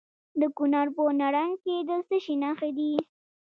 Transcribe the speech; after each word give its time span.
د 0.39 0.41
کونړ 0.57 0.85
په 0.95 1.03
نرنګ 1.19 1.53
کې 1.63 1.75
د 1.87 1.91
څه 2.07 2.17
شي 2.23 2.35
نښې 2.43 2.71
دي؟ 2.77 2.91